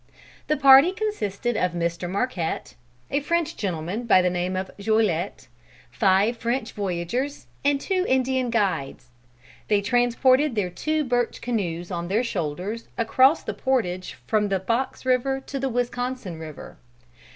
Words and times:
The 0.47 0.57
party 0.57 0.93
consisted 0.93 1.55
of 1.55 1.73
Mr. 1.73 2.09
Marquette, 2.09 2.73
a 3.11 3.19
French 3.19 3.55
gentleman 3.55 4.05
by 4.05 4.23
the 4.23 4.31
name 4.31 4.55
of 4.55 4.71
Joliete, 4.79 5.47
five 5.91 6.37
French 6.37 6.71
voyageurs 6.71 7.45
and 7.63 7.79
two 7.79 8.03
Indian 8.09 8.49
guides. 8.49 9.11
They 9.67 9.79
transported 9.79 10.55
their 10.55 10.71
two 10.71 11.03
birch 11.03 11.39
canoes 11.39 11.91
on 11.91 12.07
their 12.07 12.23
shoulders 12.23 12.87
across 12.97 13.43
the 13.43 13.53
portage 13.53 14.17
from 14.25 14.49
the 14.49 14.59
Fox 14.61 15.05
River 15.05 15.39
to 15.41 15.59
the 15.59 15.69
Wisconsin 15.69 16.39
river. 16.39 16.77